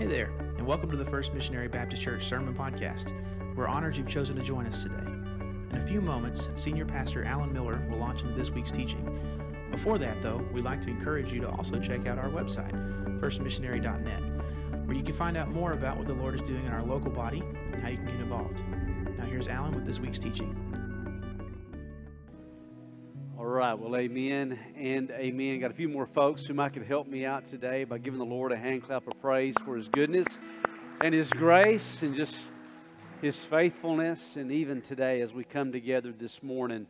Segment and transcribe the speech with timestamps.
[0.00, 3.12] Hey there, and welcome to the First Missionary Baptist Church Sermon Podcast.
[3.54, 5.04] We're honored you've chosen to join us today.
[5.04, 9.04] In a few moments, Senior Pastor Alan Miller will launch into this week's teaching.
[9.70, 12.72] Before that, though, we'd like to encourage you to also check out our website,
[13.20, 16.82] firstmissionary.net, where you can find out more about what the Lord is doing in our
[16.82, 18.62] local body and how you can get involved.
[19.18, 20.56] Now, here's Alan with this week's teaching.
[23.60, 25.60] Right, well, amen and amen.
[25.60, 28.24] Got a few more folks who might could help me out today by giving the
[28.24, 30.26] Lord a hand clap of praise for His goodness
[31.04, 32.34] and His grace and just
[33.20, 34.36] His faithfulness.
[34.36, 36.86] And even today, as we come together this morning,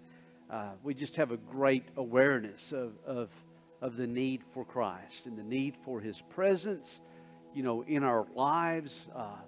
[0.48, 3.30] uh, we just have a great awareness of, of,
[3.82, 7.00] of the need for Christ and the need for His presence,
[7.52, 9.40] you know, in our lives, uh,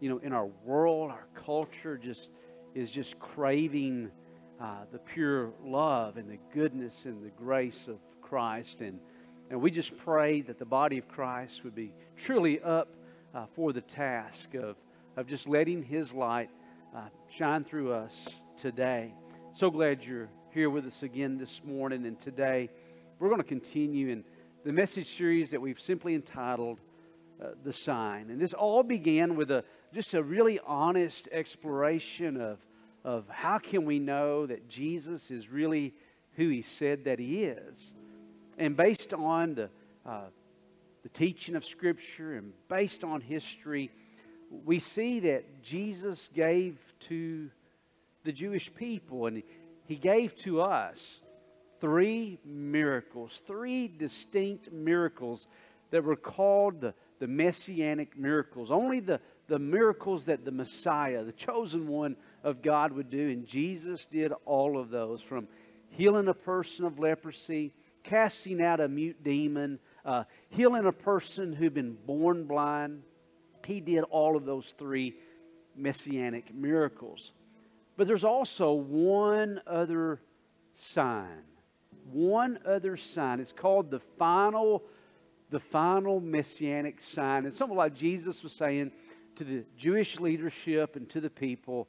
[0.00, 2.28] you know, in our world, our culture just
[2.74, 4.10] is just craving
[4.60, 8.80] uh, the pure love and the goodness and the grace of Christ.
[8.80, 8.98] And,
[9.50, 12.88] and we just pray that the body of Christ would be truly up
[13.34, 14.76] uh, for the task of,
[15.16, 16.50] of just letting His light
[16.94, 18.26] uh, shine through us
[18.56, 19.12] today.
[19.52, 22.06] So glad you're here with us again this morning.
[22.06, 22.70] And today
[23.18, 24.24] we're going to continue in
[24.64, 26.80] the message series that we've simply entitled
[27.42, 28.30] uh, The Sign.
[28.30, 32.58] And this all began with a, just a really honest exploration of
[33.06, 35.94] of how can we know that Jesus is really
[36.34, 37.92] who he said that he is.
[38.58, 39.70] And based on the,
[40.04, 40.24] uh,
[41.04, 43.92] the teaching of Scripture and based on history,
[44.64, 47.48] we see that Jesus gave to
[48.24, 49.40] the Jewish people and
[49.84, 51.20] he gave to us
[51.80, 55.46] three miracles, three distinct miracles
[55.90, 58.72] that were called the, the messianic miracles.
[58.72, 62.16] Only the, the miracles that the Messiah, the chosen one,
[62.46, 63.28] of God would do.
[63.28, 65.48] And Jesus did all of those from
[65.88, 71.74] healing a person of leprosy, casting out a mute demon, uh, healing a person who'd
[71.74, 73.02] been born blind.
[73.66, 75.16] He did all of those three
[75.74, 77.32] messianic miracles.
[77.96, 80.20] But there's also one other
[80.72, 81.42] sign.
[82.12, 83.40] One other sign.
[83.40, 84.84] It's called the final,
[85.50, 87.44] the final messianic sign.
[87.44, 88.92] And something like Jesus was saying
[89.34, 91.88] to the Jewish leadership and to the people,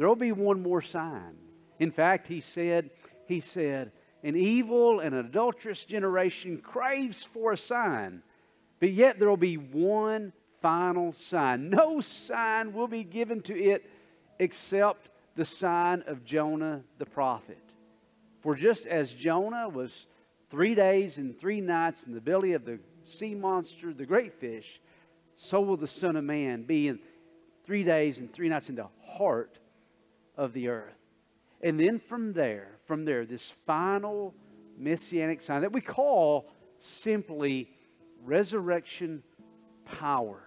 [0.00, 1.36] there will be one more sign.
[1.78, 2.88] In fact, he said,
[3.26, 3.92] he said,
[4.24, 8.22] an evil and adulterous generation craves for a sign,
[8.78, 11.68] but yet there will be one final sign.
[11.68, 13.90] No sign will be given to it
[14.38, 17.62] except the sign of Jonah the prophet.
[18.40, 20.06] For just as Jonah was
[20.50, 24.80] three days and three nights in the belly of the sea monster, the great fish,
[25.36, 27.00] so will the Son of Man be in
[27.66, 29.58] three days and three nights in the heart
[30.40, 30.96] of the earth.
[31.60, 34.34] And then from there, from there, this final
[34.78, 37.68] messianic sign that we call simply
[38.24, 39.22] resurrection
[39.84, 40.42] power.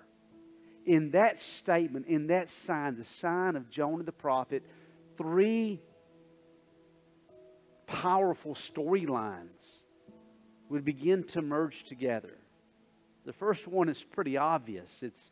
[0.88, 4.64] In that statement, in that sign, the sign of Jonah the prophet,
[5.16, 5.80] three
[7.86, 9.76] powerful storylines
[10.70, 12.36] would begin to merge together.
[13.26, 15.03] The first one is pretty obvious.
[15.03, 15.32] It's,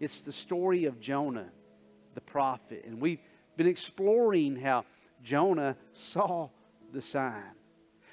[0.00, 1.50] it's the story of Jonah,
[2.14, 2.84] the prophet.
[2.84, 3.20] And we
[3.60, 4.86] been exploring how
[5.22, 6.48] Jonah saw
[6.94, 7.42] the sign.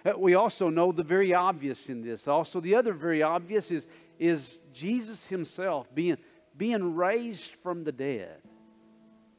[0.05, 2.27] Uh, we also know the very obvious in this.
[2.27, 3.87] Also, the other very obvious is,
[4.19, 6.17] is Jesus himself being,
[6.57, 8.41] being raised from the dead.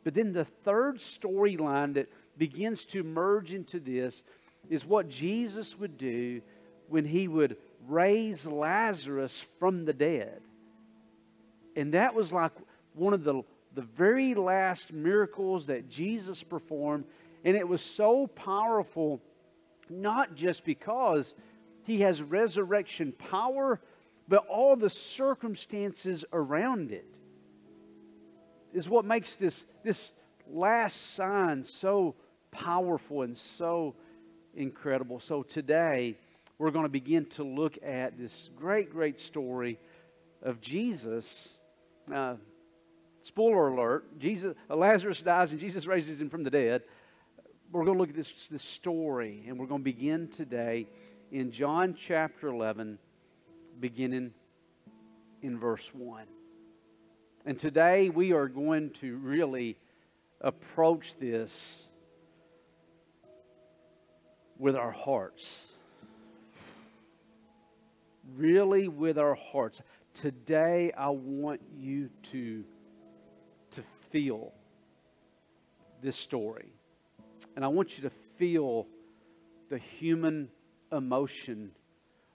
[0.03, 4.23] But then the third storyline that begins to merge into this
[4.71, 6.41] is what Jesus would do
[6.89, 10.41] when he would raise Lazarus from the dead.
[11.77, 12.53] And that was like
[12.95, 13.43] one of the
[13.79, 17.05] the very last miracles that Jesus performed.
[17.45, 19.23] And it was so powerful,
[19.89, 21.37] not just because
[21.85, 23.81] he has resurrection power,
[24.27, 27.07] but all the circumstances around it
[28.73, 30.11] is what makes this, this
[30.51, 32.17] last sign so
[32.51, 33.95] powerful and so
[34.57, 35.21] incredible.
[35.21, 36.17] So today,
[36.59, 39.79] we're going to begin to look at this great, great story
[40.43, 41.49] of Jesus.
[42.13, 42.35] Uh,
[43.23, 46.83] Spoiler alert, Jesus, uh, Lazarus dies and Jesus raises him from the dead.
[47.71, 50.87] We're going to look at this, this story, and we're going to begin today
[51.31, 52.99] in John chapter 11,
[53.79, 54.33] beginning
[55.43, 56.25] in verse 1.
[57.45, 59.77] And today we are going to really
[60.41, 61.83] approach this
[64.59, 65.59] with our hearts.
[68.37, 69.83] Really, with our hearts.
[70.15, 72.65] Today, I want you to
[74.11, 74.53] feel
[76.01, 76.73] this story.
[77.57, 78.87] And I want you to feel
[79.69, 80.49] the human
[80.93, 81.73] emotion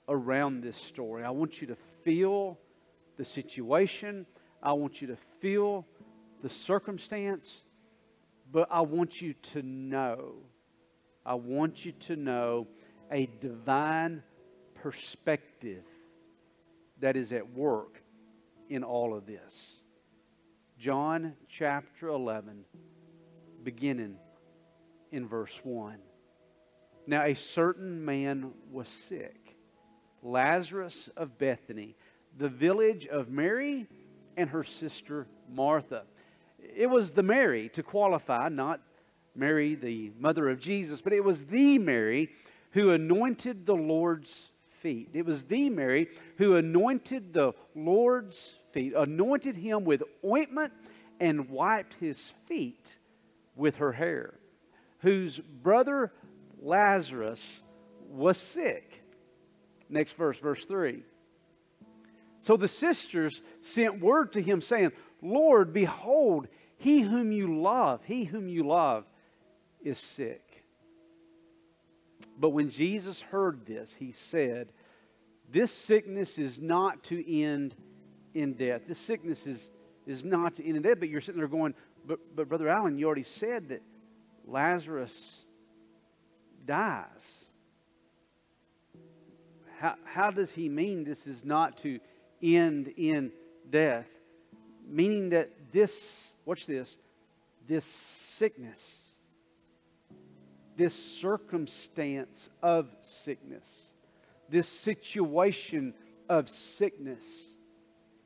[0.08, 1.24] around this story.
[1.24, 2.60] I want you to feel
[3.18, 4.26] the situation.
[4.62, 5.86] I want you to feel
[6.42, 7.62] the circumstance.
[8.52, 10.36] But I want you to know,
[11.26, 12.68] I want you to know
[13.12, 14.22] a divine
[14.76, 15.84] perspective
[17.00, 18.04] that is at work
[18.70, 19.73] in all of this.
[20.78, 22.66] John chapter 11,
[23.64, 24.18] beginning
[25.12, 25.98] in verse 1.
[27.06, 29.56] Now, a certain man was sick,
[30.22, 31.96] Lazarus of Bethany,
[32.38, 33.88] the village of Mary
[34.36, 36.04] and her sister Martha.
[36.60, 38.82] It was the Mary to qualify, not
[39.36, 42.30] Mary, the mother of Jesus, but it was the Mary
[42.72, 44.50] who anointed the Lord's
[44.82, 45.10] feet.
[45.14, 50.74] It was the Mary who anointed the Lord's feet, anointed him with ointment,
[51.20, 52.98] and wiped his feet
[53.56, 54.34] with her hair,
[55.00, 56.12] whose brother
[56.62, 57.62] Lazarus
[58.10, 59.04] was sick.
[59.90, 61.04] Next verse, verse 3.
[62.42, 64.92] So the sisters sent word to him, saying,
[65.22, 66.48] Lord, behold,
[66.78, 69.06] he whom you love, he whom you love,
[69.82, 70.66] is sick.
[72.38, 74.70] But when Jesus heard this, he said,
[75.50, 77.76] This sickness is not to end
[78.34, 78.82] in death.
[78.88, 79.60] This sickness is,
[80.06, 80.98] is not to end in death.
[81.00, 81.74] But you're sitting there going,
[82.06, 83.82] but, but Brother Alan, you already said that
[84.46, 85.42] Lazarus
[86.66, 87.08] dies.
[89.80, 92.00] How, how does he mean this is not to
[92.42, 93.32] end in
[93.70, 94.08] death?
[94.88, 96.96] Meaning that this, watch this,
[97.68, 98.80] this sickness
[100.76, 103.90] this circumstance of sickness,
[104.50, 105.94] this situation
[106.30, 107.24] of sickness,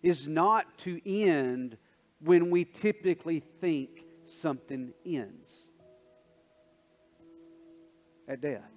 [0.04, 1.78] is not to end
[2.22, 3.90] when we typically think
[4.26, 5.52] something ends
[8.28, 8.70] at death.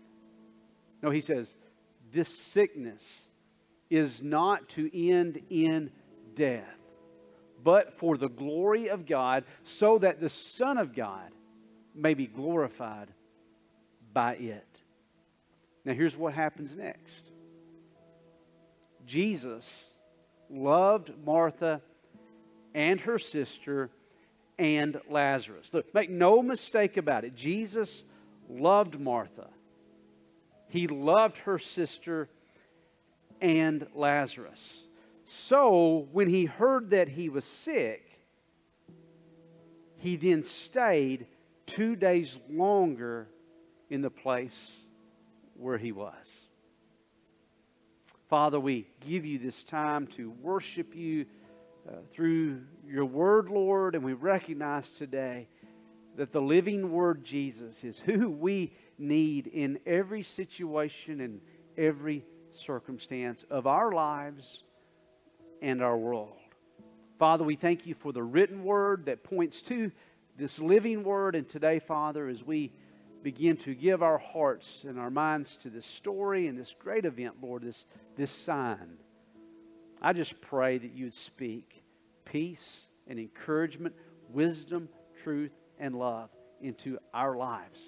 [1.03, 1.55] No, he says,
[2.13, 3.03] this sickness
[3.89, 5.91] is not to end in
[6.35, 6.65] death,
[7.63, 11.31] but for the glory of God, so that the Son of God
[11.95, 13.09] may be glorified
[14.13, 14.81] by it.
[15.85, 17.31] Now, here's what happens next
[19.07, 19.85] Jesus
[20.51, 21.81] loved Martha
[22.75, 23.91] and her sister
[24.59, 25.71] and Lazarus.
[25.73, 27.35] Look, make no mistake about it.
[27.35, 28.03] Jesus
[28.49, 29.49] loved Martha,
[30.69, 32.29] he loved her sister
[33.41, 34.83] and Lazarus.
[35.25, 38.05] So, when he heard that he was sick,
[39.99, 41.27] he then stayed
[41.67, 43.29] two days longer
[43.89, 44.73] in the place
[45.55, 46.15] where he was.
[48.31, 51.27] Father, we give you this time to worship you
[51.89, 55.49] uh, through your word, Lord, and we recognize today
[56.17, 61.41] that the living word, Jesus, is who we need in every situation and
[61.77, 64.63] every circumstance of our lives
[65.61, 66.37] and our world.
[67.19, 69.91] Father, we thank you for the written word that points to
[70.39, 71.35] this living word.
[71.35, 72.71] And today, Father, as we
[73.23, 77.35] begin to give our hearts and our minds to this story and this great event,
[77.43, 77.85] Lord, this,
[78.17, 78.99] this sign,
[80.01, 81.83] I just pray that you would speak
[82.25, 83.95] peace and encouragement,
[84.31, 84.89] wisdom,
[85.23, 86.31] truth, and love
[86.63, 87.81] into our lives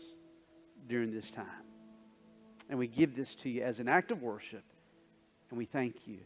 [0.89, 1.47] during this time.
[2.69, 4.65] And we give this to you as an act of worship,
[5.51, 6.19] and we thank you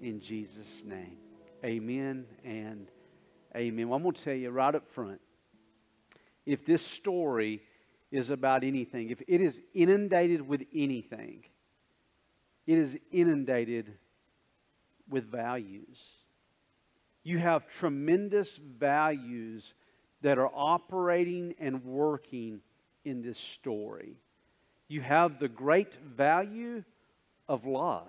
[0.00, 1.18] in Jesus' name.
[1.64, 2.88] Amen and
[3.56, 3.88] amen.
[3.88, 5.20] Well, I'm going to tell you right up front
[6.44, 7.62] if this story
[8.10, 11.44] is about anything, if it is inundated with anything,
[12.66, 13.92] it is inundated
[15.08, 15.98] with values.
[17.22, 19.74] You have tremendous values
[20.22, 22.60] that are operating and working
[23.04, 24.16] in this story.
[24.88, 26.84] You have the great value
[27.48, 28.08] of love.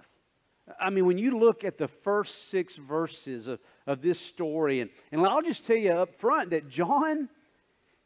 [0.80, 4.90] I mean, when you look at the first six verses of, of this story, and,
[5.12, 7.30] and I'll just tell you up front that John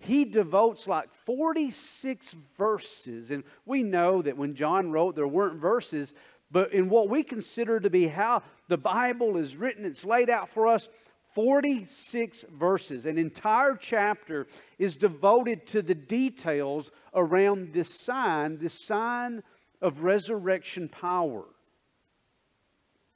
[0.01, 3.31] he devotes like 46 verses.
[3.31, 6.13] And we know that when John wrote, there weren't verses,
[6.49, 10.49] but in what we consider to be how the Bible is written, it's laid out
[10.49, 10.89] for us
[11.33, 13.05] 46 verses.
[13.05, 19.43] An entire chapter is devoted to the details around this sign, this sign
[19.81, 21.43] of resurrection power.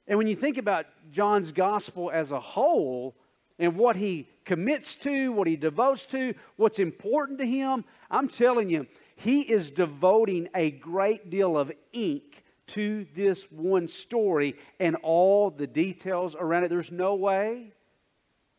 [0.08, 3.16] And when you think about John's gospel as a whole,
[3.58, 8.70] and what he commits to, what he devotes to, what's important to him, I'm telling
[8.70, 8.86] you,
[9.16, 15.66] he is devoting a great deal of ink to this one story and all the
[15.66, 16.68] details around it.
[16.68, 17.72] There's no way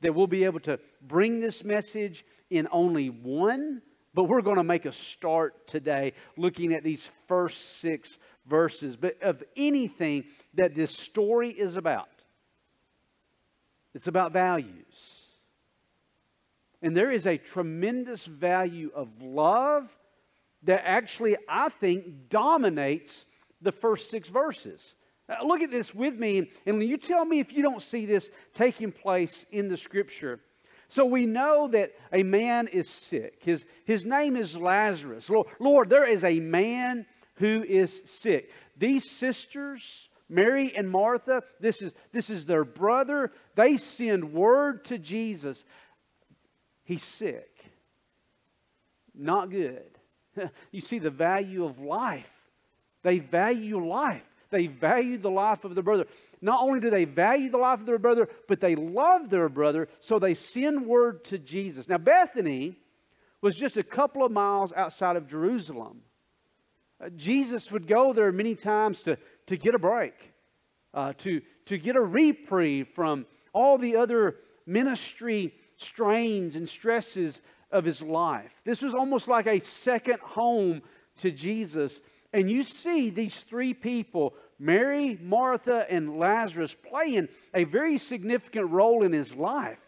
[0.02, 3.82] that we'll be able to bring this message in only one,
[4.14, 8.96] but we're going to make a start today looking at these first six verses.
[8.96, 12.10] But of anything that this story is about,
[13.98, 15.24] it's about values.
[16.84, 19.90] And there is a tremendous value of love
[20.62, 23.26] that actually, I think, dominates
[23.60, 24.94] the first six verses.
[25.28, 28.30] Uh, look at this with me, and you tell me if you don't see this
[28.54, 30.42] taking place in the scripture.
[30.90, 33.40] So we know that a man is sick.
[33.42, 35.28] His, his name is Lazarus.
[35.28, 38.52] Lord, Lord, there is a man who is sick.
[38.78, 43.32] These sisters, Mary and Martha, this is, this is their brother.
[43.56, 45.64] They send word to Jesus.
[46.84, 47.50] He's sick.
[49.16, 49.84] Not good.
[50.72, 52.30] You see the value of life.
[53.02, 54.22] They value life.
[54.52, 56.06] They value the life of their brother.
[56.42, 59.90] Not only do they value the life of their brother, but they love their brother,
[60.00, 61.90] so they send word to Jesus.
[61.90, 62.78] Now, Bethany
[63.42, 66.02] was just a couple of miles outside of Jerusalem.
[67.04, 70.14] Uh, Jesus would go there many times to, to get a break,
[70.94, 77.86] uh, to, to get a reprieve from all the other ministry strains and stresses of
[77.86, 78.52] his life.
[78.66, 80.82] This was almost like a second home
[81.20, 82.00] to Jesus.
[82.34, 89.04] And you see these three people, Mary, Martha, and Lazarus, playing a very significant role
[89.04, 89.80] in his life.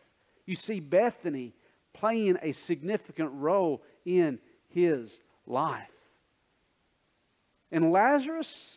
[0.45, 1.53] You see Bethany
[1.93, 4.39] playing a significant role in
[4.69, 5.87] his life.
[7.71, 8.71] And Lazarus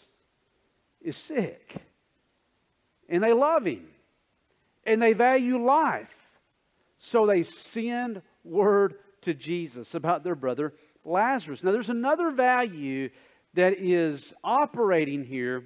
[1.04, 1.76] is sick.
[3.08, 3.86] And they love him.
[4.84, 6.14] And they value life.
[6.98, 10.72] So they send word to Jesus about their brother
[11.04, 11.62] Lazarus.
[11.62, 13.10] Now, there's another value
[13.54, 15.64] that is operating here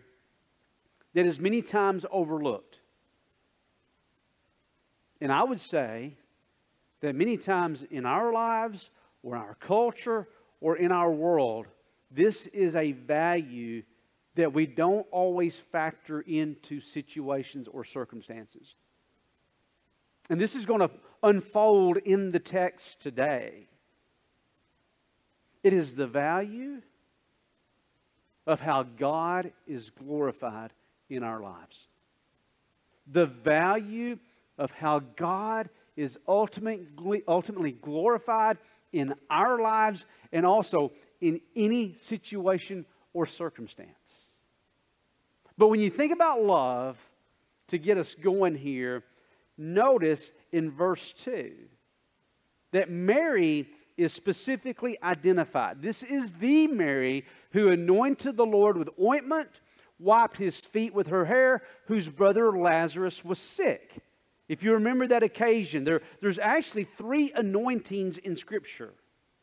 [1.15, 2.81] that is many times overlooked.
[5.21, 6.15] And I would say
[7.01, 8.91] that many times in our lives,
[9.23, 10.29] or our culture,
[10.61, 11.67] or in our world,
[12.11, 13.83] this is a value
[14.37, 18.75] that we don't always factor into situations or circumstances.
[20.31, 20.91] And this is going to
[21.23, 23.67] unfold in the text today.
[25.63, 26.83] It is the value
[28.47, 30.73] of how God is glorified
[31.09, 31.89] in our lives.
[33.11, 34.19] The value
[34.59, 38.59] of how God is ultimately, ultimately glorified
[38.93, 43.89] in our lives and also in any situation or circumstance.
[45.59, 46.99] But when you think about love,
[47.69, 49.03] to get us going here,
[49.59, 51.53] notice in verse 2
[52.73, 55.81] that Mary is specifically identified.
[55.81, 59.49] This is the Mary who anointed the Lord with ointment,
[59.99, 63.95] wiped his feet with her hair, whose brother Lazarus was sick.
[64.49, 68.93] If you remember that occasion, there, there's actually three anointings in Scripture.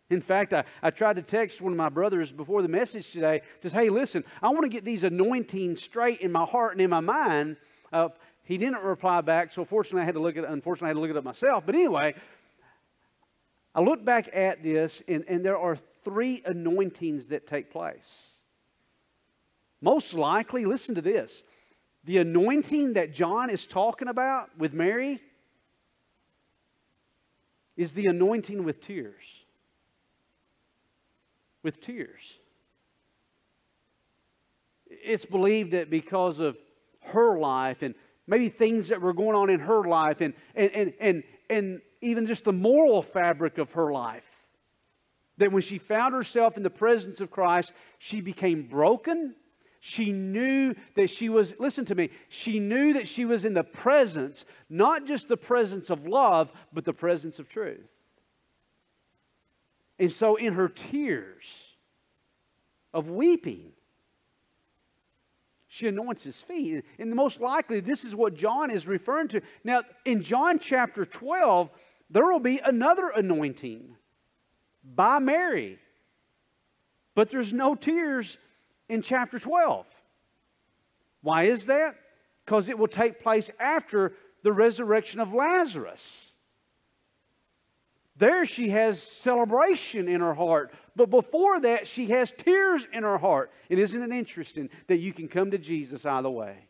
[0.09, 3.41] In fact, I, I tried to text one of my brothers before the message today
[3.61, 6.81] to say, hey, listen, I want to get these anointings straight in my heart and
[6.81, 7.57] in my mind.
[7.91, 8.09] Uh,
[8.43, 11.01] he didn't reply back, so fortunately I had to look at unfortunately I had to
[11.01, 11.65] look it up myself.
[11.65, 12.15] But anyway,
[13.73, 18.29] I look back at this, and, and there are three anointings that take place.
[19.81, 21.43] Most likely, listen to this
[22.03, 25.21] the anointing that John is talking about with Mary
[27.77, 29.42] is the anointing with tears.
[31.63, 32.21] With tears.
[34.85, 36.57] It's believed that because of
[37.01, 37.95] her life and
[38.27, 42.25] maybe things that were going on in her life and, and, and, and, and even
[42.25, 44.27] just the moral fabric of her life.
[45.37, 49.35] That when she found herself in the presence of Christ, she became broken.
[49.79, 53.63] She knew that she was, listen to me, she knew that she was in the
[53.63, 57.89] presence, not just the presence of love, but the presence of truth.
[60.03, 61.63] And so in her tears
[62.93, 63.71] of weeping,
[65.69, 66.83] she anoints his feet.
[66.99, 69.41] And most likely, this is what John is referring to.
[69.63, 71.69] Now, in John chapter 12,
[72.09, 73.95] there will be another anointing
[74.83, 75.79] by Mary.
[77.15, 78.37] But there's no tears
[78.89, 79.85] in chapter 12.
[81.21, 81.95] Why is that?
[82.43, 84.11] Because it will take place after
[84.43, 86.32] the resurrection of Lazarus.
[88.15, 90.71] There she has celebration in her heart.
[90.95, 93.51] But before that, she has tears in her heart.
[93.69, 96.67] And isn't it interesting that you can come to Jesus either way?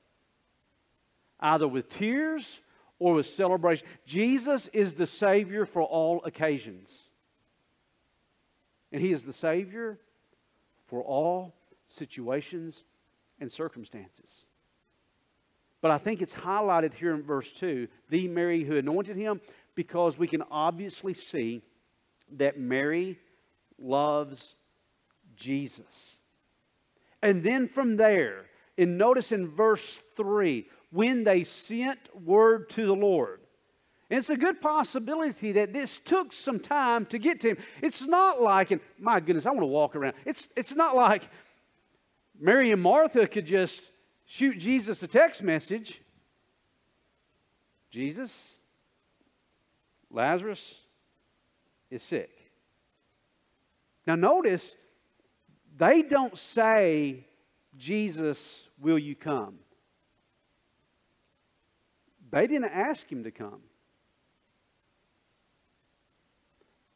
[1.40, 2.60] Either with tears
[3.00, 3.86] or with celebration.
[4.06, 7.04] Jesus is the Savior for all occasions.
[8.94, 10.00] And He is the Savior
[10.88, 11.54] for all
[11.90, 12.84] situations
[13.42, 14.46] and circumstances.
[15.82, 19.42] But I think it's highlighted here in verse 2 the Mary who anointed him
[19.76, 21.62] because we can obviously see
[22.38, 23.20] that Mary
[23.78, 24.56] loves
[25.36, 26.18] Jesus.
[27.22, 28.46] And then from there,
[28.78, 33.40] and notice in verse 3, when they sent word to the Lord.
[34.10, 37.58] It's a good possibility that this took some time to get to him.
[37.82, 40.14] It's not like, and my goodness, I want to walk around.
[40.26, 41.24] It's, it's not like
[42.40, 43.82] Mary and Martha could just
[44.26, 46.00] shoot Jesus a text message
[47.94, 48.48] Jesus,
[50.14, 50.78] Lazarus
[51.90, 52.30] is sick.
[54.06, 54.76] Now, notice
[55.76, 57.26] they don't say,
[57.78, 59.56] Jesus, will you come?
[62.32, 63.62] They didn't ask him to come.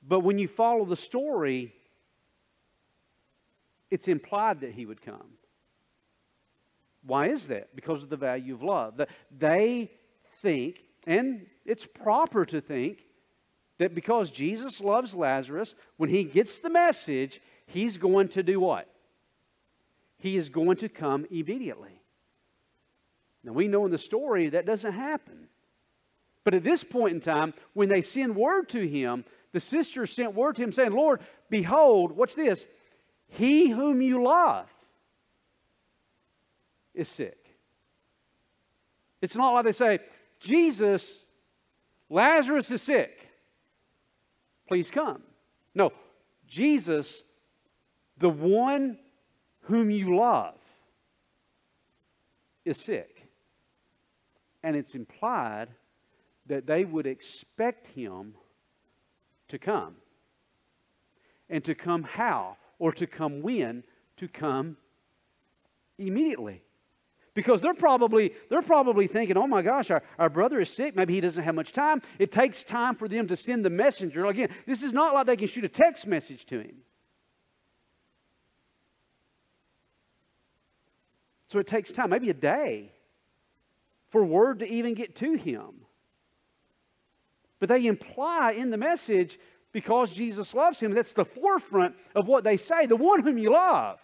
[0.08, 1.74] But when you follow the story,
[3.90, 5.38] it's implied that he would come.
[7.04, 7.76] Why is that?
[7.76, 9.02] Because of the value of love.
[9.36, 9.92] They
[10.42, 13.00] think, and it's proper to think,
[13.78, 18.90] that because Jesus loves Lazarus, when he gets the message, he's going to do what?
[20.20, 22.02] He is going to come immediately.
[23.44, 25.48] Now, we know in the story that doesn't happen.
[26.44, 30.34] But at this point in time, when they send word to him, the sisters sent
[30.34, 32.66] word to him saying, Lord, behold, what's this?
[33.28, 34.68] He whom you love
[36.94, 37.38] is sick.
[39.22, 40.00] It's not like they say,
[40.40, 41.12] Jesus,
[42.10, 43.17] Lazarus is sick.
[44.68, 45.22] Please come.
[45.74, 45.92] No,
[46.48, 47.24] Jesus,
[48.18, 48.98] the one
[49.62, 50.56] whom you love,
[52.66, 53.24] is sick.
[54.64, 55.70] And it's implied
[56.48, 58.34] that they would expect him
[59.48, 59.96] to come.
[61.50, 62.58] And to come how?
[62.80, 63.84] Or to come when?
[64.18, 64.78] To come
[65.98, 66.62] immediately.
[67.38, 70.96] Because they're probably, they're probably thinking, oh my gosh, our, our brother is sick.
[70.96, 72.02] Maybe he doesn't have much time.
[72.18, 74.26] It takes time for them to send the messenger.
[74.26, 76.78] Again, this is not like they can shoot a text message to him.
[81.50, 82.92] So it takes time, maybe a day,
[84.10, 85.86] for word to even get to him.
[87.60, 89.38] But they imply in the message,
[89.74, 93.52] because Jesus loves him, that's the forefront of what they say the one whom you
[93.54, 94.00] love.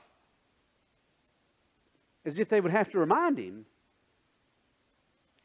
[2.26, 3.66] As if they would have to remind him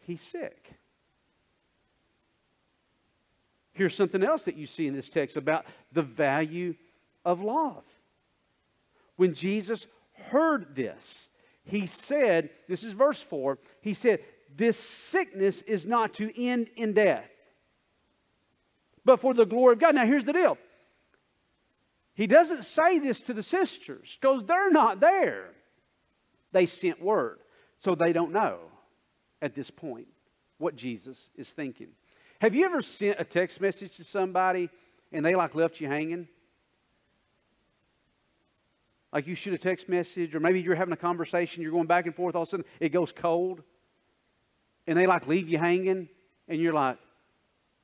[0.01, 0.73] he's sick.
[3.73, 6.75] Here's something else that you see in this text about the value
[7.25, 7.85] of love.
[9.17, 9.87] When Jesus
[10.31, 11.29] heard this,
[11.65, 14.21] he said, This is verse 4, he said,
[14.57, 17.31] This sickness is not to end in death,
[19.05, 19.95] but for the glory of God.
[19.95, 20.59] Now, here's the deal.
[22.15, 25.51] He doesn't say this to the sisters because they're not there.
[26.53, 27.39] They sent word,
[27.79, 28.59] so they don't know
[29.41, 30.09] at this point
[30.59, 31.89] what Jesus is thinking.
[32.41, 34.71] Have you ever sent a text message to somebody
[35.13, 36.29] and they like left you hanging?
[39.13, 42.07] Like you shoot a text message, or maybe you're having a conversation, you're going back
[42.07, 43.63] and forth, all of a sudden it goes cold,
[44.87, 46.09] and they like leave you hanging,
[46.47, 46.99] and you're like,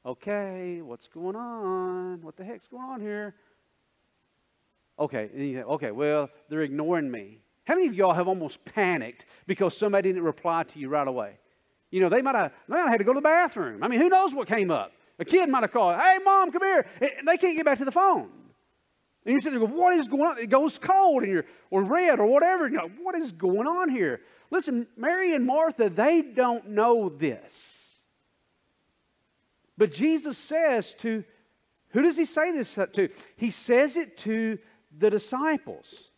[0.05, 2.21] okay, what's going on?
[2.23, 3.35] What the heck's going on here?
[4.99, 7.39] Okay, okay, well, they're ignoring me.
[7.65, 11.39] How many of y'all have almost panicked because somebody didn't reply to you right away?
[11.91, 13.83] You know, they might have, they have had to go to the bathroom.
[13.83, 14.93] I mean, who knows what came up?
[15.19, 16.87] A kid might have called, hey, mom, come here.
[17.01, 18.31] And they can't get back to the phone.
[19.25, 20.39] And you sit there, what is going on?
[20.39, 22.69] It goes cold and you're, or red or whatever.
[22.69, 24.21] You know, what is going on here?
[24.51, 27.81] Listen, Mary and Martha, they don't know this.
[29.79, 31.25] But Jesus says to,
[31.91, 33.09] who does he say this to?
[33.37, 34.59] He says it to
[34.97, 36.11] the disciples.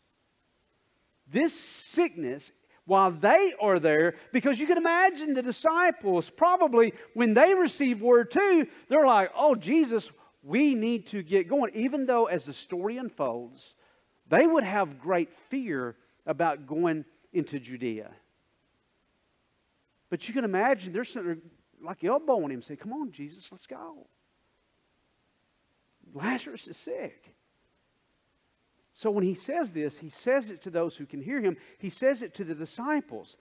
[1.31, 2.53] This sickness,
[2.85, 8.31] while they are there, because you can imagine the disciples probably when they receive word
[8.31, 10.11] too, they're like, oh, Jesus,
[10.43, 11.73] we need to get going.
[11.75, 13.75] Even though, as the story unfolds,
[14.29, 18.11] they would have great fear about going into Judea.
[20.09, 21.39] But you can imagine they're sitting there
[21.83, 24.07] like elbowing him, say, Come on, Jesus, let's go.
[26.15, 27.36] Lazarus is sick.
[28.97, 31.91] So when he says this, he says it to those who can hear him, he
[31.91, 33.37] says it to the disciples.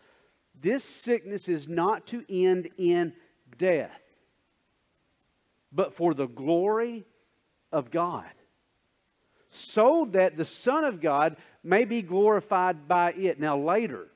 [0.59, 3.13] This sickness is not to end in
[3.57, 4.01] death
[5.75, 7.05] but for the glory
[7.71, 8.31] of God,
[9.49, 13.39] so that the Son of God may be glorified by it.
[13.39, 14.07] Now, later,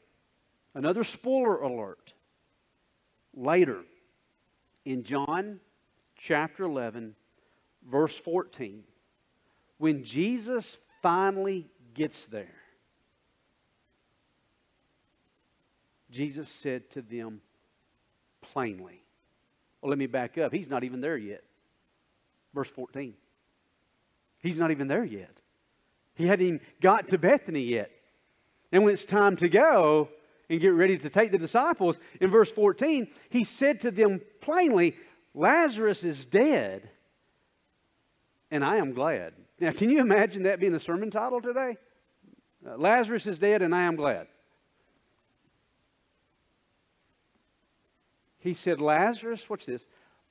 [0.74, 2.14] another spoiler alert.
[3.34, 3.84] Later,
[4.86, 5.60] in John
[6.18, 7.16] chapter 11,
[7.90, 8.84] verse 14,
[9.78, 12.56] when Jesus finally gets there,
[16.12, 17.42] Jesus said to them
[18.42, 19.04] plainly,
[19.82, 20.54] well, let me back up.
[20.54, 21.44] He's not even there yet.
[22.54, 23.14] Verse 14.
[24.40, 25.40] He's not even there yet.
[26.16, 27.92] He hadn't even got to Bethany yet.
[28.72, 30.10] And when it's time to go
[30.50, 34.98] and get ready to take the disciples, in verse 14, he said to them plainly,
[35.34, 36.90] Lazarus is dead,
[38.52, 39.34] and I am glad.
[39.60, 41.78] Now, can you imagine that being a sermon title today?
[42.66, 44.28] Uh, Lazarus is dead, and I am glad.
[48.40, 49.86] He said, Lazarus, watch this.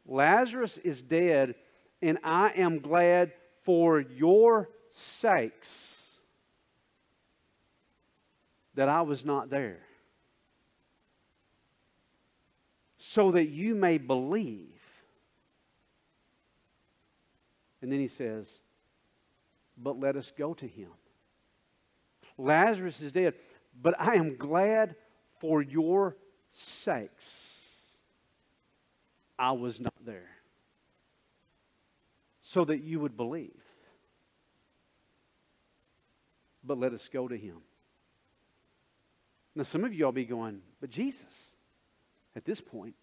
[0.07, 1.55] Lazarus is dead,
[2.01, 3.33] and I am glad
[3.65, 5.97] for your sakes
[8.75, 9.81] that I was not there,
[12.97, 14.81] so that you may believe.
[17.83, 18.49] And then he says,
[19.81, 20.91] But let us go to him.
[22.37, 23.35] Lazarus is dead,
[23.81, 24.97] but I am glad
[25.41, 26.17] for your
[26.51, 27.59] sakes.
[29.39, 30.31] I was not there.
[32.41, 33.61] So that you would believe.
[36.65, 37.59] But let us go to him.
[39.55, 41.51] Now, some of you all be going, but Jesus,
[42.37, 42.95] at this point,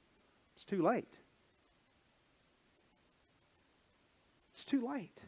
[0.56, 1.08] it's too late.
[4.54, 5.20] It's too late.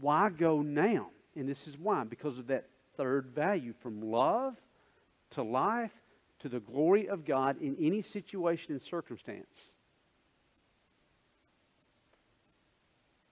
[0.00, 1.10] Why go now?
[1.36, 4.54] And this is why because of that third value from love
[5.30, 5.92] to life
[6.40, 9.70] to the glory of God in any situation and circumstance.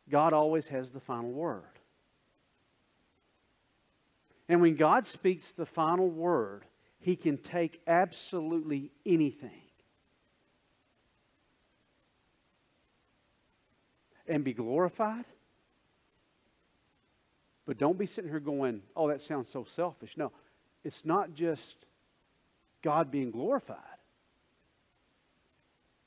[0.08, 1.62] God always has the final word.
[4.48, 6.64] And when God speaks the final word,
[6.98, 9.50] He can take absolutely anything
[14.26, 15.24] and be glorified.
[17.66, 20.16] But don't be sitting here going, oh, that sounds so selfish.
[20.16, 20.32] No,
[20.84, 21.76] it's not just
[22.82, 23.76] God being glorified.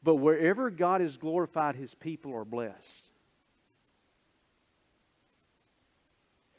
[0.03, 3.09] But wherever God is glorified, his people are blessed.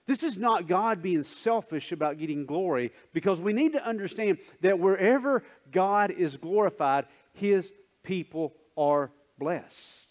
[0.06, 4.78] This is not God being selfish about getting glory because we need to understand that
[4.78, 10.03] wherever God is glorified, his people are blessed.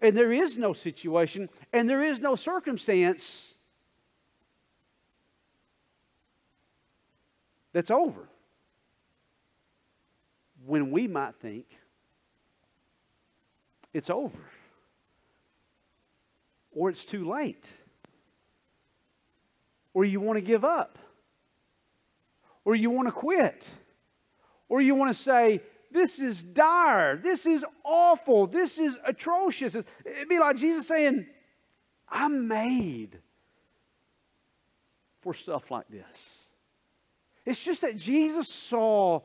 [0.00, 3.42] And there is no situation and there is no circumstance
[7.72, 8.28] that's over.
[10.66, 11.66] When we might think
[13.92, 14.38] it's over
[16.70, 17.68] or it's too late
[19.94, 20.98] or you want to give up
[22.64, 23.66] or you want to quit
[24.68, 27.16] or you want to say, this is dire.
[27.16, 28.46] This is awful.
[28.46, 29.74] This is atrocious.
[29.74, 31.26] It'd be like Jesus saying,
[32.08, 33.18] I'm made
[35.20, 36.04] for stuff like this.
[37.44, 39.20] It's just that Jesus saw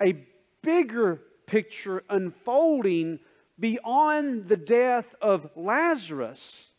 [0.00, 0.26] a
[0.62, 3.18] bigger picture unfolding
[3.58, 6.70] beyond the death of Lazarus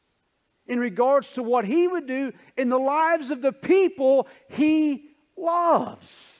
[0.68, 6.33] in regards to what he would do in the lives of the people he loves.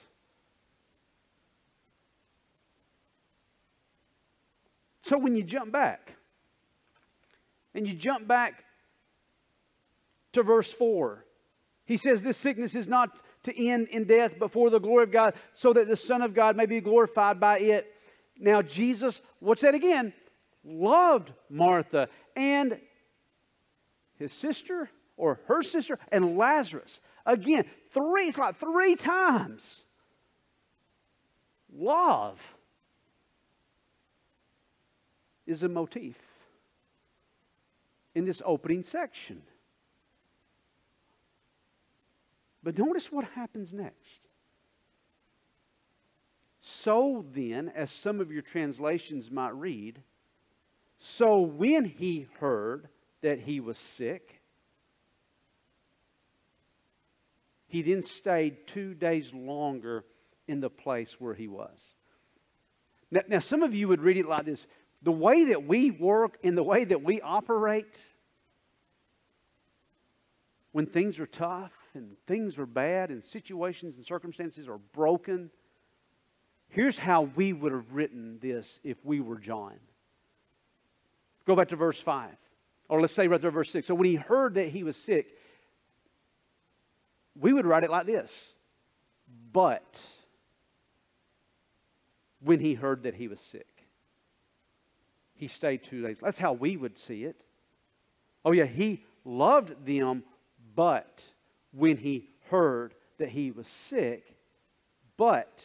[5.04, 6.14] So when you jump back,
[7.74, 8.64] and you jump back
[10.32, 11.26] to verse 4,
[11.84, 15.12] he says, This sickness is not to end in death, but for the glory of
[15.12, 17.94] God, so that the Son of God may be glorified by it.
[18.38, 20.14] Now, Jesus, what's that again?
[20.64, 22.80] Loved Martha and
[24.18, 24.88] his sister
[25.18, 26.98] or her sister and Lazarus.
[27.26, 29.84] Again, three, it's like three times.
[31.70, 32.40] Love
[35.46, 36.16] is a motif
[38.14, 39.42] in this opening section.
[42.62, 44.20] But notice what happens next.
[46.60, 50.00] So then, as some of your translations might read,
[50.98, 52.88] so when he heard
[53.20, 54.40] that he was sick,
[57.66, 60.04] he then stayed two days longer
[60.48, 61.94] in the place where he was.
[63.10, 64.66] Now, now, some of you would read it like this
[65.04, 67.94] the way that we work and the way that we operate
[70.72, 75.50] when things are tough and things are bad and situations and circumstances are broken,
[76.68, 79.74] here's how we would have written this if we were John.
[81.46, 82.30] Go back to verse 5.
[82.88, 83.86] Or let's say right there, verse 6.
[83.86, 85.38] So when he heard that he was sick,
[87.38, 88.32] we would write it like this
[89.52, 90.02] But
[92.40, 93.73] when he heard that he was sick
[95.44, 96.18] he stayed two days.
[96.22, 97.36] That's how we would see it.
[98.46, 100.24] Oh, yeah, he loved them,
[100.74, 101.22] but
[101.70, 104.38] when he heard that he was sick,
[105.18, 105.62] but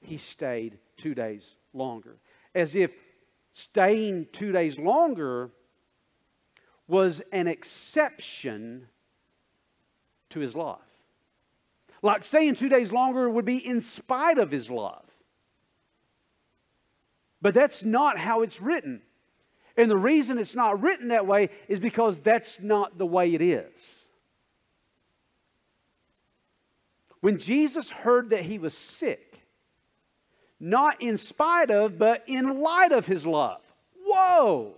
[0.00, 2.18] he stayed two days longer.
[2.54, 2.92] As if
[3.52, 5.50] staying two days longer
[6.86, 8.86] was an exception
[10.30, 10.78] to his love.
[12.00, 15.02] Like staying two days longer would be in spite of his love.
[17.42, 19.02] But that's not how it's written.
[19.76, 23.42] And the reason it's not written that way is because that's not the way it
[23.42, 24.06] is.
[27.20, 29.38] When Jesus heard that he was sick,
[30.58, 33.60] not in spite of, but in light of his love,
[34.04, 34.74] whoa!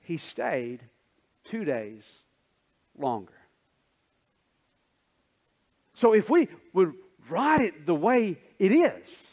[0.00, 0.80] He stayed
[1.44, 2.04] two days
[2.96, 3.34] longer.
[5.94, 6.94] So if we would
[7.28, 9.30] write it the way it is,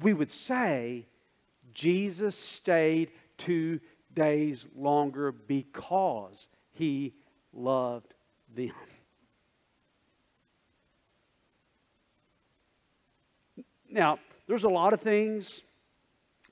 [0.00, 1.06] we would say
[1.74, 3.80] Jesus stayed two
[4.14, 7.14] days longer because he
[7.52, 8.14] loved
[8.54, 8.72] them.
[13.90, 15.60] Now, there's a lot of things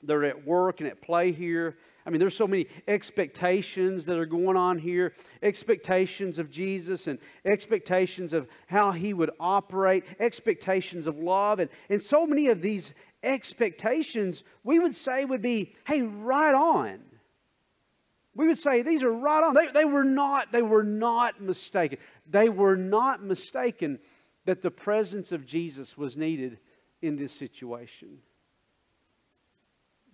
[0.03, 1.77] that are at work and at play here.
[2.07, 7.19] I mean, there's so many expectations that are going on here expectations of Jesus and
[7.45, 11.61] expectations of how he would operate, expectations of love.
[11.61, 17.01] And, and so many of these expectations we would say would be, hey, right on.
[18.35, 19.55] We would say these are right on.
[19.55, 21.99] They, they were not, they were not mistaken.
[22.29, 23.99] They were not mistaken
[24.47, 26.59] that the presence of Jesus was needed
[27.03, 28.19] in this situation.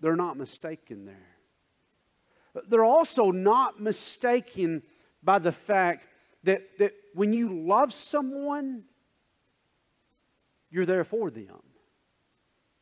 [0.00, 1.36] They're not mistaken there.
[2.68, 4.82] They're also not mistaken
[5.22, 6.06] by the fact
[6.44, 8.84] that, that when you love someone,
[10.70, 11.60] you're there for them.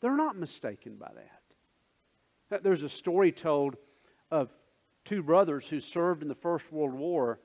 [0.05, 1.11] They're not mistaken by
[2.51, 2.63] that.
[2.63, 3.77] There's a story told
[4.31, 4.51] of
[5.07, 7.41] two brothers who served in the First World War,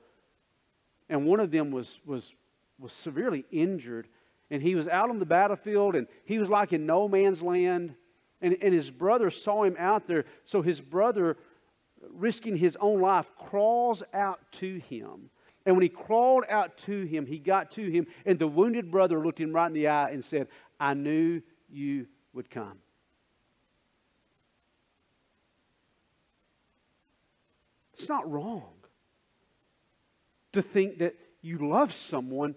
[1.08, 2.34] and one of them was, was,
[2.78, 4.08] was severely injured.
[4.50, 7.94] And he was out on the battlefield, and he was like in no man's land.
[8.42, 11.38] And, and his brother saw him out there, so his brother,
[12.10, 15.30] risking his own life, crawls out to him.
[15.64, 19.18] And when he crawled out to him, he got to him, and the wounded brother
[19.24, 22.78] looked him right in the eye and said, I knew you would come.
[27.94, 28.72] It's not wrong
[30.52, 32.54] to think that you love someone,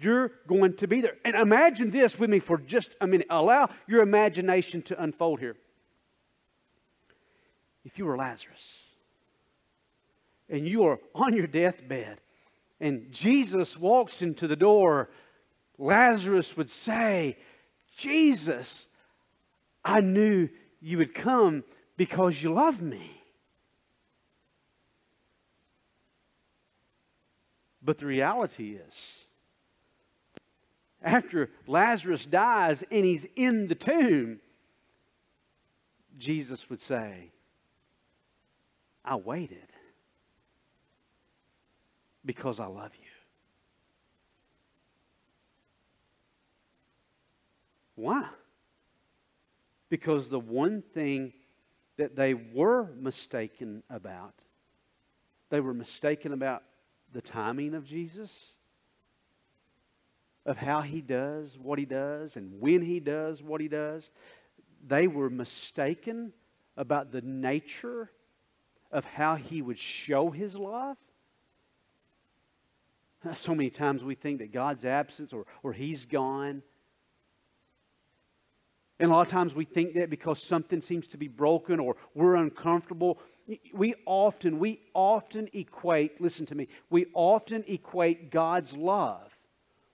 [0.00, 1.16] you're going to be there.
[1.24, 3.26] And imagine this with me for just a minute.
[3.30, 5.56] Allow your imagination to unfold here.
[7.84, 8.62] If you were Lazarus
[10.48, 12.20] and you are on your deathbed
[12.80, 15.08] and Jesus walks into the door,
[15.78, 17.38] Lazarus would say,
[17.96, 18.86] Jesus,
[19.86, 20.48] I knew
[20.80, 21.62] you would come
[21.96, 23.22] because you love me.
[27.80, 28.94] But the reality is,
[31.00, 34.40] after Lazarus dies and he's in the tomb,
[36.18, 37.30] Jesus would say,
[39.04, 39.68] I waited
[42.24, 43.06] because I love you.
[47.94, 48.26] Why?
[49.88, 51.32] Because the one thing
[51.96, 54.34] that they were mistaken about,
[55.50, 56.62] they were mistaken about
[57.12, 58.32] the timing of Jesus,
[60.44, 64.10] of how he does what he does, and when he does what he does.
[64.86, 66.32] They were mistaken
[66.76, 68.10] about the nature
[68.92, 70.96] of how he would show his love.
[73.34, 76.62] So many times we think that God's absence or, or he's gone
[78.98, 81.96] and a lot of times we think that because something seems to be broken or
[82.14, 83.18] we're uncomfortable.
[83.72, 89.30] We often, we often equate, listen to me, we often equate God's love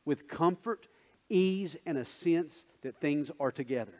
[0.05, 0.87] with comfort,
[1.29, 3.93] ease, and a sense that things are together.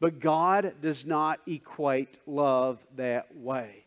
[0.00, 3.84] But God does not equate love that way.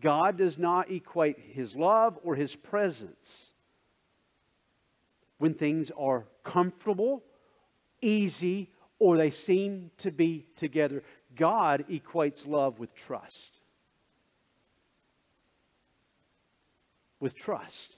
[0.00, 3.44] God does not equate His love or His presence
[5.36, 7.22] when things are comfortable
[8.00, 11.02] easy, or they seem to be together.
[11.34, 13.58] God equates love with trust.
[17.18, 17.96] With trust.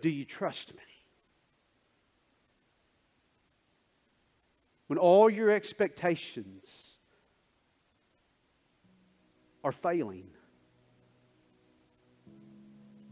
[0.00, 0.80] Do you trust me?
[4.88, 6.70] When all your expectations
[9.64, 10.28] are failing,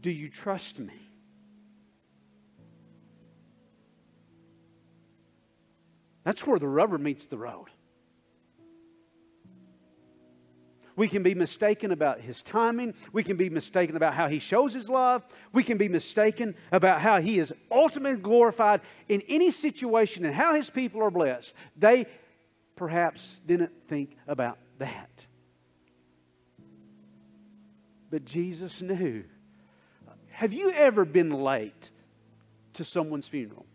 [0.01, 1.10] do you trust me?
[6.23, 7.69] That's where the rubber meets the road.
[10.95, 12.93] We can be mistaken about his timing.
[13.13, 15.25] We can be mistaken about how he shows his love.
[15.53, 20.53] We can be mistaken about how he is ultimately glorified in any situation and how
[20.53, 21.53] his people are blessed.
[21.77, 22.05] They
[22.75, 25.25] perhaps didn't think about that.
[28.09, 29.23] But Jesus knew.
[30.29, 31.91] Have you ever been late
[32.73, 33.65] to someone's funeral?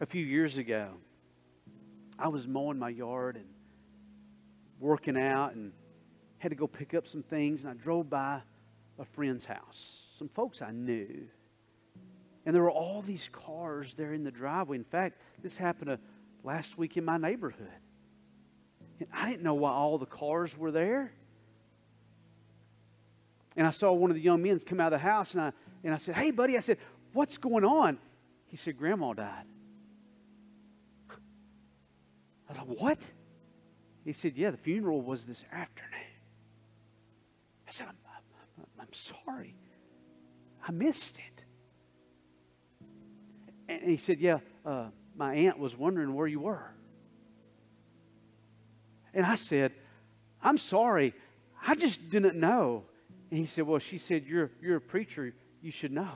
[0.00, 0.88] A few years ago,
[2.18, 3.46] I was mowing my yard and
[4.80, 5.72] working out and
[6.38, 7.64] had to go pick up some things.
[7.64, 8.40] And I drove by
[8.98, 11.26] a friend's house, some folks I knew.
[12.46, 14.76] And there were all these cars there in the driveway.
[14.76, 15.96] In fact, this happened uh,
[16.44, 17.68] last week in my neighborhood.
[19.00, 21.12] And I didn't know why all the cars were there.
[23.56, 25.52] And I saw one of the young men come out of the house, and I,
[25.82, 26.78] and I said, Hey, buddy, I said,
[27.12, 27.98] What's going on?
[28.46, 29.44] He said, Grandma died.
[32.48, 32.98] I was like, What?
[34.04, 36.00] He said, Yeah, the funeral was this afternoon.
[37.66, 37.96] I said, I'm,
[38.58, 39.54] I'm, I'm sorry.
[40.66, 41.44] I missed it.
[43.68, 46.70] And he said, Yeah, uh, my aunt was wondering where you were.
[49.12, 49.72] And I said,
[50.42, 51.14] I'm sorry.
[51.66, 52.84] I just didn't know.
[53.30, 55.34] And he said, Well, she said, You're, you're a preacher.
[55.60, 56.12] You should know.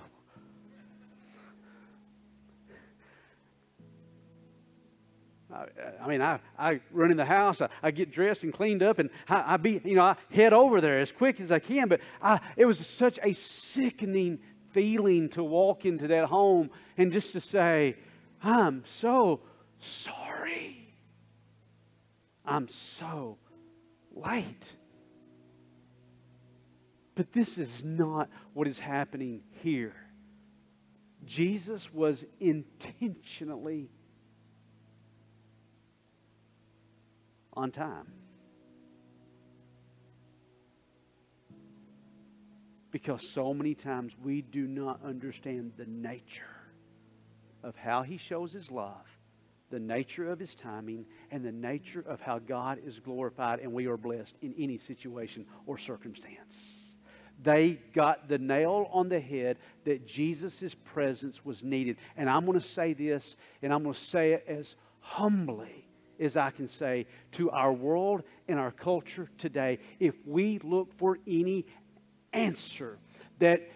[5.52, 8.98] I, mean, I, I run in the house, I, I get dressed and cleaned up,
[8.98, 11.88] and I, I be, you know, I head over there as quick as I can.
[11.88, 14.38] But I, it was such a sickening
[14.72, 17.96] feeling to walk into that home and just to say,
[18.42, 19.40] I'm so
[19.78, 20.94] sorry.
[22.44, 23.38] I'm so
[24.14, 24.72] late.
[27.14, 29.94] But this is not what is happening here.
[31.24, 33.90] Jesus was intentionally
[37.54, 38.06] on time.
[42.90, 46.44] Because so many times we do not understand the nature
[47.62, 49.06] of how He shows His love,
[49.70, 53.86] the nature of His timing, and the nature of how God is glorified and we
[53.86, 56.82] are blessed in any situation or circumstance.
[57.42, 61.96] They got the nail on the head that Jesus' presence was needed.
[62.16, 65.88] And I'm going to say this, and I'm going to say it as humbly
[66.22, 69.78] as I can say to our world and our culture today.
[69.98, 71.66] If we look for any
[72.32, 72.98] answer
[73.40, 73.68] that,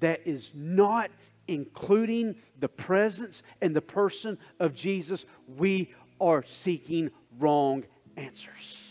[0.00, 1.10] that is not
[1.48, 5.24] including the presence and the person of Jesus,
[5.56, 7.84] we are seeking wrong
[8.16, 8.90] answers.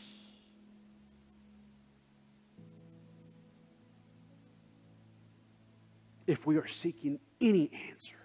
[6.25, 8.15] If we are seeking any answer,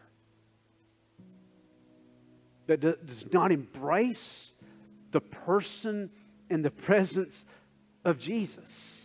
[2.69, 4.53] that does not embrace
[5.11, 6.11] the person
[6.51, 7.45] and the presence
[8.05, 9.05] of Jesus,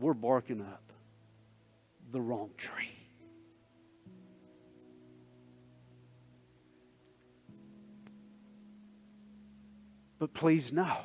[0.00, 0.82] we're barking up
[2.10, 2.90] the wrong tree.
[10.18, 10.96] But please know,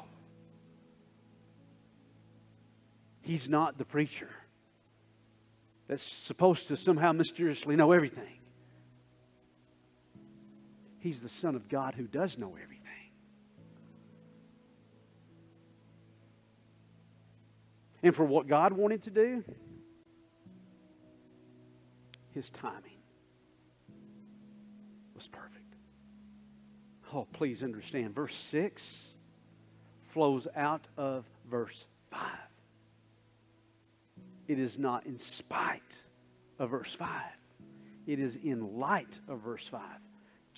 [3.21, 4.29] he's not the preacher
[5.89, 8.38] that's supposed to somehow mysteriously know everything.
[10.99, 12.75] He's the Son of God who does know everything.
[18.01, 19.43] And for what God wanted to do,
[22.33, 22.99] his timing
[25.15, 25.75] was perfect.
[27.13, 28.15] Oh, please understand.
[28.15, 28.97] Verse 6
[30.07, 32.21] flows out of verse 5.
[34.47, 35.81] It is not in spite
[36.57, 37.09] of verse 5,
[38.07, 39.81] it is in light of verse 5.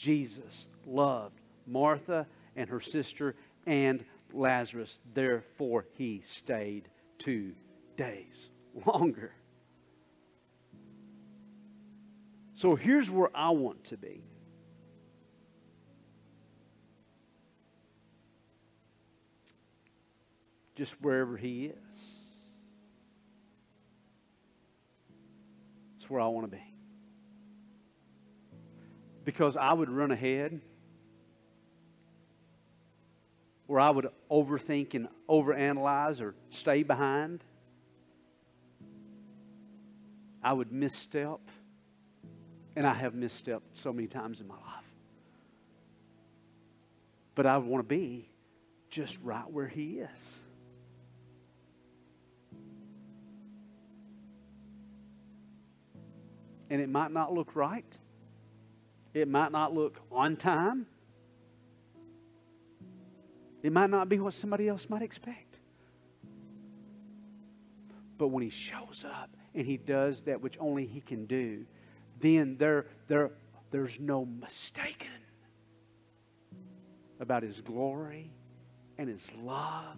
[0.01, 3.35] Jesus loved Martha and her sister
[3.67, 4.99] and Lazarus.
[5.13, 7.53] Therefore, he stayed two
[7.97, 8.49] days
[8.87, 9.31] longer.
[12.55, 14.23] So here's where I want to be.
[20.75, 21.75] Just wherever he is.
[25.93, 26.70] That's where I want to be
[29.23, 30.61] because I would run ahead,
[33.67, 37.43] or I would overthink and overanalyze or stay behind.
[40.43, 41.39] I would misstep,
[42.75, 44.65] and I have misstepped so many times in my life.
[47.35, 48.29] But I want to be
[48.89, 50.39] just right where He is.
[56.69, 57.85] And it might not look right.
[59.13, 60.85] It might not look on time.
[63.63, 65.59] It might not be what somebody else might expect.
[68.17, 71.65] But when he shows up and he does that which only he can do,
[72.19, 73.31] then there, there,
[73.71, 75.09] there's no mistaking
[77.19, 78.31] about his glory
[78.97, 79.97] and his love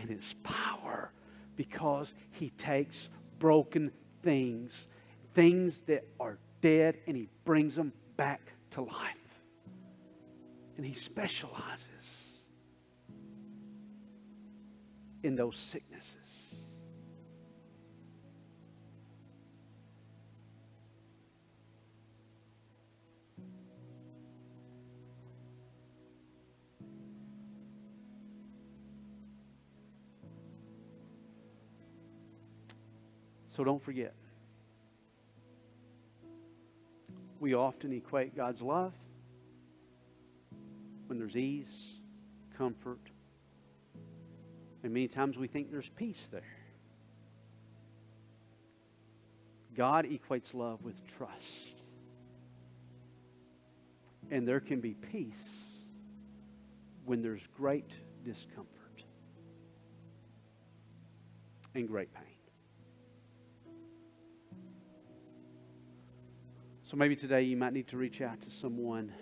[0.00, 1.10] and his power
[1.56, 3.90] because he takes broken
[4.22, 4.86] things,
[5.34, 8.40] things that are dead, and he brings them back
[8.70, 9.16] to life.
[10.76, 11.88] And He specializes
[15.22, 16.16] in those sicknesses.
[33.48, 34.14] So don't forget.
[37.44, 38.94] We often equate God's love
[41.08, 41.68] when there's ease,
[42.56, 43.10] comfort,
[44.82, 46.56] and many times we think there's peace there.
[49.76, 51.44] God equates love with trust.
[54.30, 55.66] And there can be peace
[57.04, 57.90] when there's great
[58.24, 59.04] discomfort
[61.74, 62.33] and great pain.
[66.94, 69.12] So maybe today you might need to reach out to someone.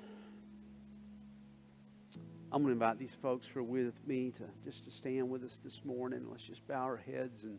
[2.53, 5.43] I'm going to invite these folks who are with me to just to stand with
[5.43, 6.27] us this morning.
[6.31, 7.59] Let's just bow our heads and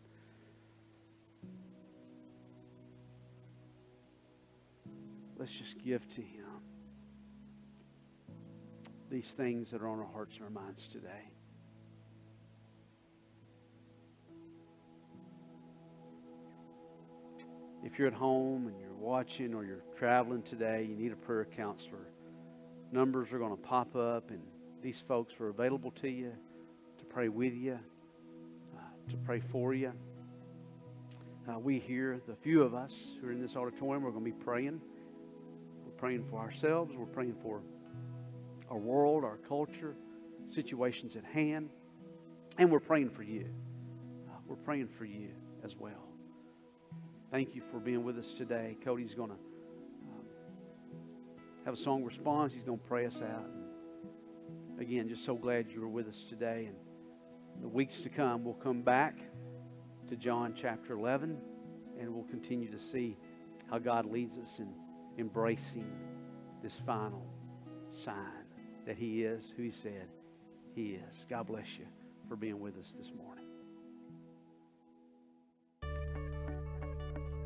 [5.36, 6.46] let's just give to Him
[9.10, 11.32] these things that are on our hearts and our minds today.
[17.82, 21.44] If you're at home and you're watching or you're traveling today, you need a prayer
[21.44, 22.08] counselor.
[22.90, 24.40] Numbers are going to pop up, and
[24.82, 26.32] these folks are available to you
[26.98, 27.78] to pray with you,
[28.74, 29.92] uh, to pray for you.
[31.46, 34.30] Uh, we here, the few of us who are in this auditorium, we're going to
[34.30, 34.80] be praying.
[35.84, 36.94] We're praying for ourselves.
[36.96, 37.60] We're praying for
[38.70, 39.94] our world, our culture,
[40.46, 41.68] situations at hand,
[42.56, 43.50] and we're praying for you.
[44.30, 45.28] Uh, we're praying for you
[45.62, 46.13] as well.
[47.34, 48.76] Thank you for being with us today.
[48.84, 50.24] Cody's going to um,
[51.64, 52.54] have a song response.
[52.54, 53.50] He's going to pray us out.
[54.70, 56.68] And again, just so glad you were with us today.
[56.68, 56.76] And
[57.60, 59.18] the weeks to come, we'll come back
[60.10, 61.36] to John chapter 11
[61.98, 63.16] and we'll continue to see
[63.68, 64.72] how God leads us in
[65.18, 65.90] embracing
[66.62, 67.26] this final
[67.90, 68.44] sign
[68.86, 70.06] that He is who He said
[70.76, 71.26] He is.
[71.28, 71.86] God bless you
[72.28, 73.43] for being with us this morning.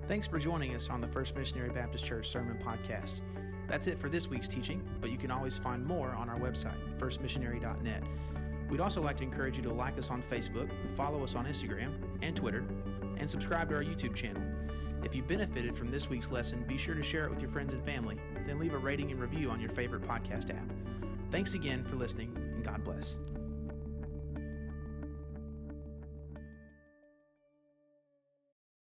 [0.09, 3.21] Thanks for joining us on the First Missionary Baptist Church Sermon Podcast.
[3.69, 6.79] That's it for this week's teaching, but you can always find more on our website,
[6.97, 8.03] firstmissionary.net.
[8.71, 11.93] We'd also like to encourage you to like us on Facebook, follow us on Instagram
[12.23, 12.65] and Twitter,
[13.19, 14.41] and subscribe to our YouTube channel.
[15.05, 17.75] If you benefited from this week's lesson, be sure to share it with your friends
[17.75, 20.73] and family, then leave a rating and review on your favorite podcast app.
[21.31, 23.19] Thanks again for listening, and God bless.